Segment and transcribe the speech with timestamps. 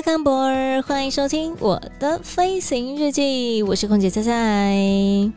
[0.00, 5.30] Welcome aboard，欢迎收听我的飞行日记，我是空姐菜菜。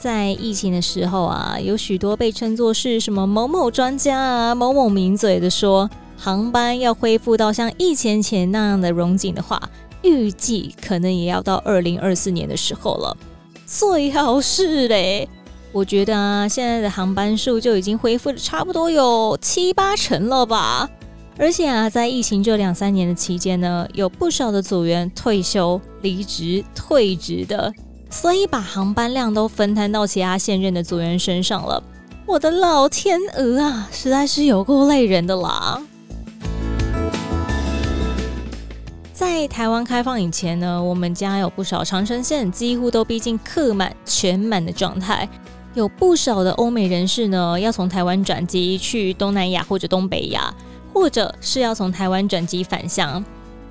[0.00, 9.62] 在疫情的时候啊，有许多被称作是什么某某专家啊、某某名嘴的说，航班要恢复到像疫情前那样的荣景的话，
[10.02, 13.16] 预计可能也要到二零二四年的时候了。
[13.64, 15.28] 最好是嘞，
[15.70, 20.90] 我觉得啊，现在的航班数就已经恢复的差不多有七八成了吧。
[21.36, 27.72] 而且啊，在疫情这两三年的期间呢，有不少的组员退休、离职、退职的，
[28.08, 31.82] 所以把航班量都分摊到其他现任的组员身上了。
[32.24, 35.82] 我的老天鹅啊，实在是有够累人的啦！
[39.12, 45.28] 在台湾开放以前呢，我们家有不少长程线几乎都逼近客满、全满的状态，
[45.74, 50.54] 有不少的欧美人士呢，要从台湾转机去东南亚或者东北亚。
[50.94, 53.22] 或者是要从台湾转机返乡，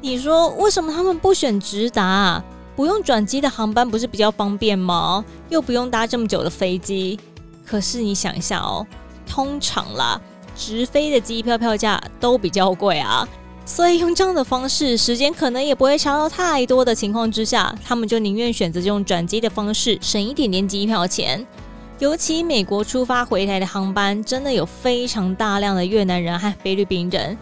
[0.01, 2.43] 你说为什么他们不选直达？
[2.75, 5.23] 不用转机的航班不是比较方便吗？
[5.49, 7.19] 又不用搭这么久的飞机。
[7.65, 8.85] 可是你想一下哦，
[9.25, 10.19] 通常啦，
[10.57, 13.25] 直飞的机票票价都比较贵啊，
[13.65, 21.45] 所以用这样的方式，时间可能也不会差到太多的情况之下，他们就宁愿选择用转机的方式，省一点点机票钱。
[21.99, 27.37] 尤其美国出发回台的航班，真的有非常大量的越南人和菲律宾人。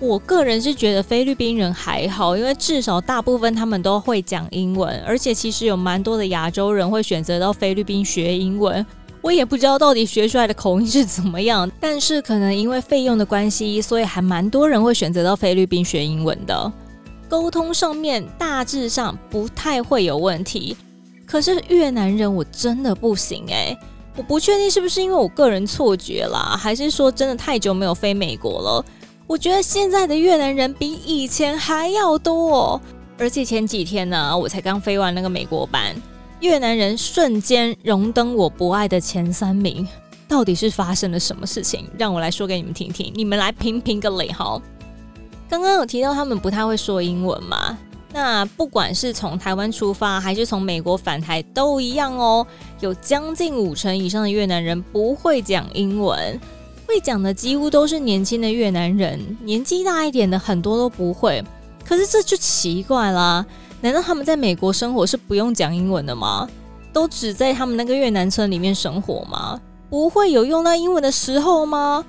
[0.00, 8.84] 我个人是觉得菲律宾人还好，因为至少大部分他们都会讲英文，而且其实有蛮多的亚洲人会选择到菲律宾学英文。
[9.20, 16.72] 我也不知道到底学出来的口音是怎么样，但是可能因为费用的关系，所以还蛮多人会选择到菲律宾学英文的。
[17.28, 20.74] 沟通上面大致上不太会有问题，
[21.30, 23.78] 可是越南人我真的不行欸。
[24.16, 28.84] 我不确定是不是因为我个人错觉啦，还是说真的太久没有飞美国了。
[29.28, 32.80] 我觉得现在的越南人比以前还要多哦，
[33.16, 35.94] 而且前几天呢，我才刚飞完那个美国班，
[36.40, 39.86] 越南人瞬间荣登我不爱的前三名。
[40.26, 41.88] 到底是发生了什么事情？
[41.96, 44.60] 让我来说给你们听听，你们来评评个理哈。
[45.48, 47.78] 刚刚有提到他们不太会说英文嘛？
[48.12, 52.46] 那不管是从台湾出发，还是从美国返台，都一样哦。
[52.80, 56.40] 有将近五成以上的越南人不会讲英文，
[56.86, 61.42] 会讲的几乎都是年轻的越南人，年纪大一点的很多都不会。
[61.84, 63.46] 可是这就奇怪啦，
[63.80, 66.48] 难道他们在美国生活是不用讲英文的吗？
[66.92, 69.60] 都只在他们那个越南村里面生活吗？
[69.88, 72.04] 不会有用到英文的时候吗？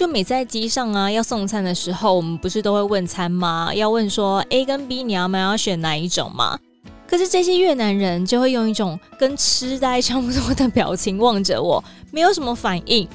[0.00, 3.70] 就每在机上啊，要送餐的时候，我们不是都会问餐吗？
[3.74, 6.58] 要问说 A 跟 B，你要不要选哪一种吗？
[7.06, 13.06] 可是这些越南人就会用一种跟痴呆差不多的表情望着我，没有什么反应。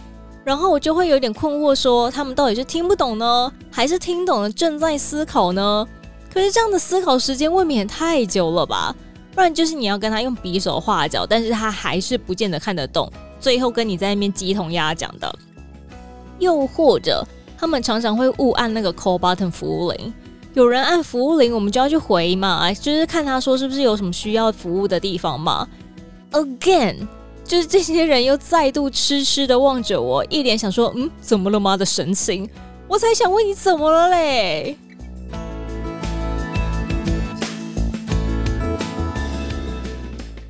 [0.44, 5.88] 然后我就会有点困惑，说他们到底是听不懂呢，还是听懂了正在思考呢？
[6.32, 8.96] 可是这样的思考时间未免也太久了吧？
[9.34, 15.36] 不然就是你要跟他用比手画脚，但是他还是不见得看得懂，最后跟你在那边鸡同鸭讲的。
[16.40, 17.26] 又或者，
[17.58, 20.14] 他们常常会误按那个 call button 服务铃，
[20.54, 25.68] 有人按服务铃，我们就要去回嘛，就是看他说是不是有什么需要服务的地方嘛。
[26.32, 27.08] Again，
[27.44, 32.50] 就是这些人又再度痴痴的望着我，一脸想说嗯，怎么了吗的神情。
[32.88, 34.78] 我才想问你怎么了嘞？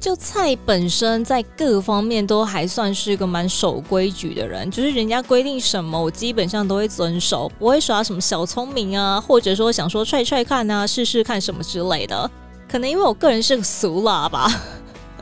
[0.05, 12.29] 就菜本身在各方面都还算是个蛮守规矩的人，就是人家规定什么，我基本上都会遵守，不会耍什么小聪明啊，或者说想说踹踹看啊，试试看什么之类的。
[12.69, 14.47] 可能因为我个人是个俗辣吧，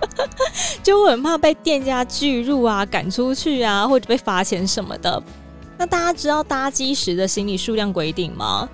[0.84, 5.24] 就我很怕被店家拒入啊、赶出去啊，或者被罚钱什么的。
[5.78, 8.68] 那大家知道搭机时的行李数量规定吗？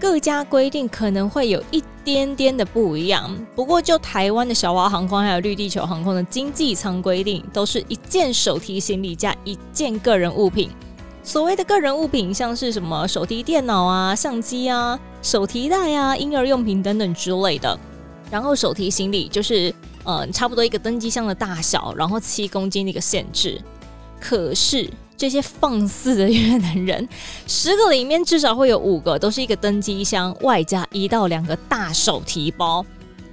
[0.00, 10.70] 各家规定可能会有一点点的不一样，不过就台湾的小华航空还有绿地球航空的经济舱规定，都是一件手提行李加一件个人物品。
[11.24, 17.78] 所谓的个人物品，像是什么手提电脑啊、相机啊、手提袋啊、婴儿用品等等之类的。
[18.30, 19.72] 然后手提行李就是
[20.04, 23.60] 呃差不多一个登机箱的大小，然后七公斤的一个限制。
[24.18, 24.90] 可是
[25.22, 27.08] 这些放肆的越南人，
[27.46, 32.84] 十个里面至少会有五个都是一个登机箱，外加一到两个大手提包，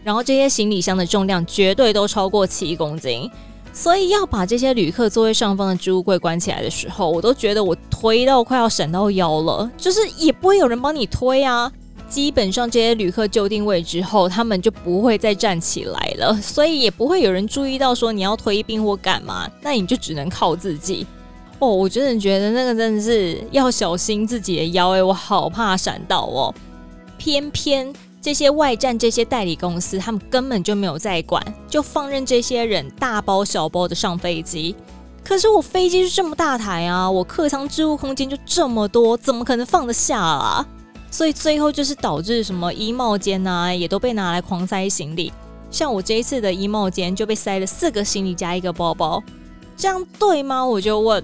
[0.03, 3.27] 然后这些行李箱的重量绝对都超过七公斤。
[3.73, 11.71] 所以要把这些旅客座位上方的置物柜关起来的时候，我都觉得我推到快要闪到腰了，就是也不会有人帮你推啊。
[12.07, 21.07] 基本上这些旅客就定位之后，他们就不会再站起来了，所以也不会有人注意到说你要推冰或干嘛，那你就只能靠自己。
[21.59, 26.53] 哦，我真的觉得那个真的是要小心自己的腰诶，我好怕闪到哦。
[27.17, 27.93] 偏偏。
[28.21, 34.75] 这些外站这些代理公司，他们根本就没有在管，就放任这些人大包小包的上飞机。
[35.23, 40.67] 可是我飞机是这么大台啊，我客舱置物空间就这么多，怎么可能放得下啊？
[41.09, 45.31] 所以最后就是导致什么衣帽间啊，也都被拿来狂塞行李。
[45.71, 49.23] 像我这一次的衣帽间就被塞了四个行李加一个包包，
[49.77, 50.65] 这样对吗？
[50.65, 51.23] 我就问，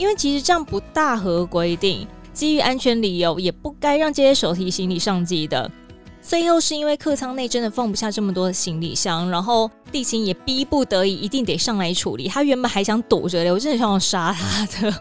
[0.00, 5.70] 因为其实这样不大合规定，基于安全理由，也不该让这些手提行李上机的。
[6.22, 12.28] 最后是因为客舱内真的放不下这么多的行李箱，然后地勤也逼不得已，一定得上来处理。
[12.28, 14.94] 他原本还想躲着的，我真的想要杀他的。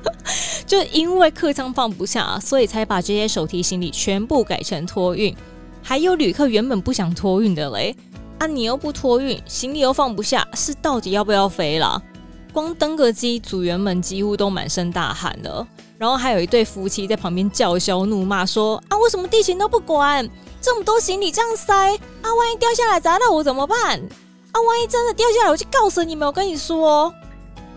[0.66, 5.36] 就因为客舱放不下，所以才把这些手提行李全部改成托运。
[5.82, 7.94] 还有旅客原本不想托运的嘞，
[8.38, 12.02] 啊，你又不托运，行李又放不下，是到底要不要飞了？
[12.50, 15.66] 光登个机，组员们几乎都满身大汗了。
[15.96, 20.28] 然后还有一对夫妻在旁边叫嚣怒骂说：“啊，为什么地形都不管？”
[20.60, 23.78] 这么多行李这样塞啊，万一掉下来砸到我怎么办？
[23.78, 26.26] 啊，万一真的掉下来，我就告诉你们。
[26.26, 27.12] 我跟你说，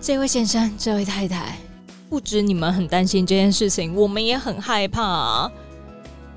[0.02, 1.58] 这位先生，这位太太，
[2.10, 5.52] 不止你们很担心这件事情，我们也很害怕啊。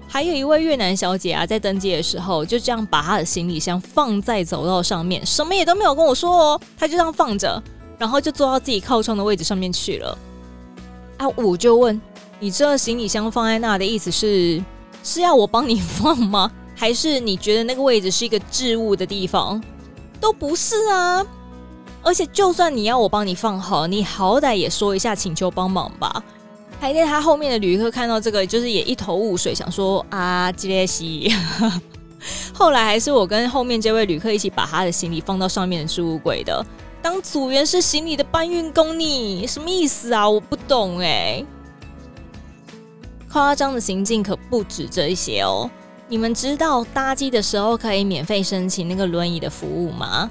[0.08, 7.60] 还有一位越南小姐啊，在登机的时候就这样把她的行李箱放在走道上面，什么也都没有跟我说哦，她就这样放着，
[7.98, 10.18] 然后就坐到自己靠窗的位置上面去了。
[11.18, 12.00] 啊，我就问
[12.38, 14.62] 你，这行李箱放在那的意思是？
[15.02, 16.50] 是要我帮你放吗？
[16.74, 19.62] 还是你觉得那个位置是一个置物的地方？
[20.20, 21.24] 都不是啊！
[22.02, 26.22] 而且就算你要我帮你放好，你好歹也说一下请求帮忙吧。
[26.78, 31.32] 还在他后面的旅客看到这个，就是也一头雾水，想说啊，杰列西。
[32.52, 36.64] 后来还是我跟后面这位旅客一起把他的行李放到上面的置物柜的。
[37.06, 40.28] 当组员是行李的搬运工，你什么意思啊？
[40.28, 41.40] 我不懂哎、
[43.30, 45.70] 夸张的行径可不止这一些哦！
[46.08, 50.28] 你们知道搭机的时候可以免费申请那个轮椅的服务吗？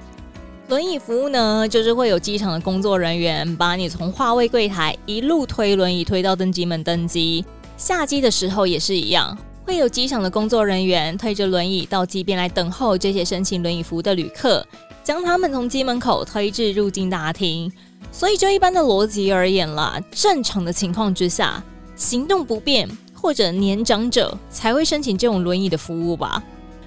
[0.68, 7.45] 轮椅服务呢，就是会有机场的工作人员把你从划位柜台一路推轮椅推到登机门登机。
[7.78, 14.68] 下机的时候也是一样，会有机场的工作人员推着轮椅到机边来等候这些申请轮椅服务的旅客，
[15.06, 17.72] 将他们从机门口推至入境大厅。
[18.12, 21.63] 所以就一般的逻辑而言啦，正常的情况之下。
[21.98, 26.44] 行动不便或者年长者才会申请这种轮椅的服务吧，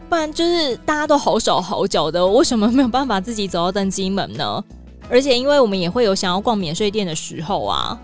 [0.06, 4.62] 不然就是大家都好手好脚的，为什么没有办法自己走到登机门呢？
[5.08, 7.98] 而且因为我们也会有想要逛免税店的时候啊，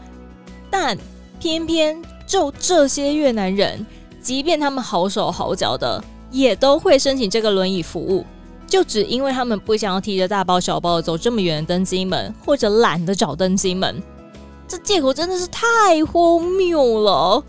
[0.70, 0.96] 但
[1.38, 3.84] 偏偏就这些越南人，
[4.22, 8.24] 即便他们好手好脚的，也都会申请这个轮椅服务，
[8.66, 14.02] 就只因为他们不想要提着大包小包走这么远的登机门，或者懒得找登机门。
[14.66, 17.44] 这借口真的是太荒谬了，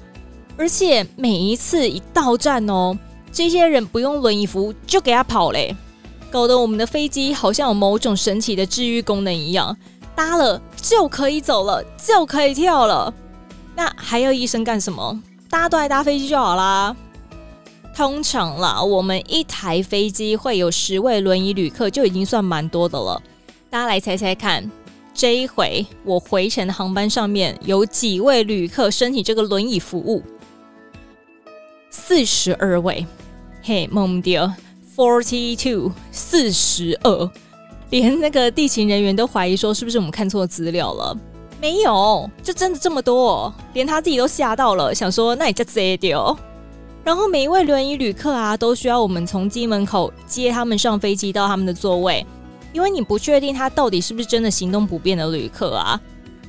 [0.57, 2.97] 而且每一次一到站哦，
[3.31, 5.75] 这些人不用轮椅服务就给他跑嘞，
[6.29, 9.75] 搞得我们的飞机好像有某种神奇的治愈功能一样，
[10.13, 13.13] 搭了就可以走了，就可以跳了。
[13.75, 15.19] 那还要医生干什么？
[15.49, 16.95] 大家都来搭飞机就好啦。
[17.95, 23.21] 通常啦，我们一台飞机会有十位轮椅旅客就已经算蛮多的了。
[23.69, 24.69] 大家来猜猜看。
[25.13, 30.21] 这一回我回程的航班上面有几位旅客申请这个轮椅服务？
[31.89, 33.07] 四十二位，
[33.63, 34.51] 嘿，懵掉
[34.93, 37.31] ，forty two，四十二，
[37.91, 41.17] 连那个地勤人员都怀疑说是不是我们看错资料了？
[41.61, 46.37] 没有，就真的这么多，连他自己都吓到了，想说那你就这掉。
[47.05, 52.25] 然后每一位轮椅旅客啊，都需要我们从机门口接他们上飞机到他们的座位。
[52.73, 56.01] 因为你不确定他到底是不是真的行动不便的旅客啊，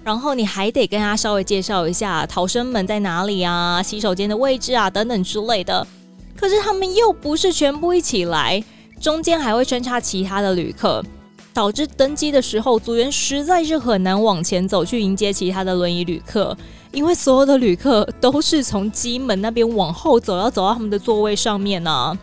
[0.02, 5.86] 然后你还得跟他稍微介绍一下逃生门在哪里啊、洗手间的位置啊等等之类的。
[6.34, 8.64] 可是他们又不是全部一起来，
[8.98, 11.04] 中间还会穿插其他的旅客，
[11.52, 16.56] 导致登机的时候组员实在是很难往前走去迎接其他的轮椅旅客，
[16.96, 22.18] 因为所有的旅客都是从机门那边往后走，要走到他们的座位上面呢、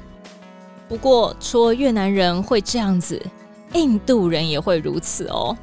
[0.89, 3.22] 不过除了越南人会这样子。
[3.74, 5.56] 印度人也会如此哦。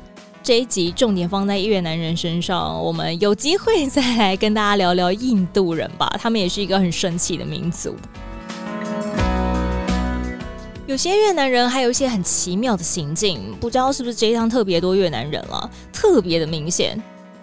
[0.45, 6.17] 这一集重点放在越南人身上，我们有机会再来跟大家聊聊印度人吧。
[6.21, 7.97] 他们也是一个很神奇的民族。
[10.87, 17.00] 有些越南人还有一些很奇妙的行径，不知道是不是这一趟特别多越南人了，特别的明显。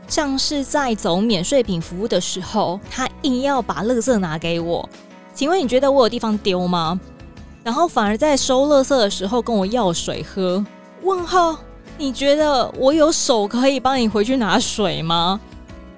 [0.07, 4.87] 像是在走免税品服务的时候，他硬要把垃圾拿给我。
[5.33, 6.99] 请问你觉得我有地方丢吗？
[7.63, 10.65] 然后反而在收垃圾的时候跟我要水喝。
[11.03, 11.57] 问号？
[11.97, 15.39] 你觉得我有手可以帮你回去拿水吗？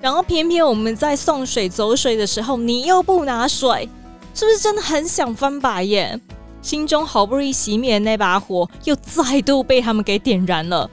[0.01, 3.87] 然后偏偏我们在送水走水的时候，你又不拿水，
[4.33, 6.19] 是不是真的很想翻白眼？
[6.61, 10.89] 心中好不容易熄灭的那把火，又再度被他们给点燃了，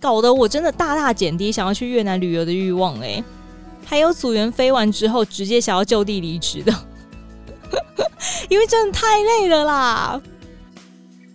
[0.00, 2.98] 搞得我真的大大减低想要去越南旅游的欲望。
[3.00, 3.22] 哎，
[3.84, 6.74] 还有组员飞完之后直接想要就地离职的，
[8.48, 10.20] 因为真的太累了啦。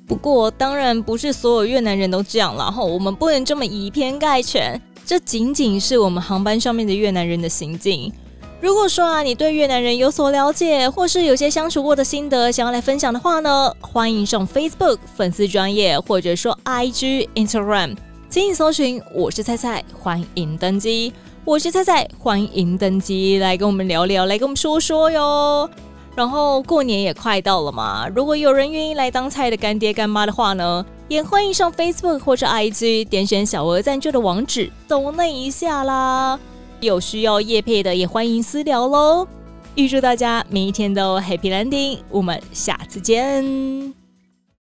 [0.08, 8.12] 不过当然不是所有越南人都这样，然后我们不能这么以偏概全，这仅仅是我们航班上面的越南人的行径。
[8.62, 17.96] 如果说啊，你对越南人有所了解，或是有些相处过的心得想要来分享的话呢，欢迎上 Facebook 粉丝专业，或者说 IG Instagram，
[18.36, 21.14] 请你搜寻我是菜菜，欢迎登机。
[21.46, 25.70] 我是菜菜，欢迎登机，来跟我们聊聊，来跟我们说说哟。
[26.18, 36.38] 然后过年也快到了嘛，如果有人愿意来当菜的干爹干妈的话呢，也欢迎上 Facebook 或者 IG 点选小额赞助的网址，抖那一下啦。
[36.82, 39.26] 有需要叶配的也欢迎私聊喽！
[39.76, 44.05] 预祝大家每一天都 Happy Landing，我们下次见。